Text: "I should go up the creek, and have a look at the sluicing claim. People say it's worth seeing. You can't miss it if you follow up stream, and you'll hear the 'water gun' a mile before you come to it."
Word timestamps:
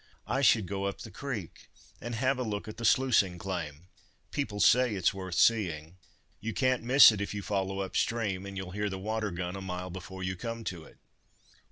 "I 0.25 0.41
should 0.41 0.65
go 0.65 0.85
up 0.85 1.01
the 1.01 1.11
creek, 1.11 1.69
and 2.01 2.15
have 2.15 2.39
a 2.39 2.43
look 2.43 2.67
at 2.67 2.77
the 2.77 2.85
sluicing 2.85 3.37
claim. 3.37 3.87
People 4.31 4.59
say 4.59 4.95
it's 4.95 5.13
worth 5.13 5.35
seeing. 5.35 5.97
You 6.39 6.55
can't 6.55 6.81
miss 6.81 7.11
it 7.11 7.21
if 7.21 7.35
you 7.35 7.43
follow 7.43 7.81
up 7.81 7.95
stream, 7.95 8.47
and 8.47 8.57
you'll 8.57 8.71
hear 8.71 8.89
the 8.89 8.97
'water 8.97 9.29
gun' 9.29 9.55
a 9.55 9.61
mile 9.61 9.91
before 9.91 10.23
you 10.23 10.35
come 10.35 10.63
to 10.63 10.85
it." 10.85 10.97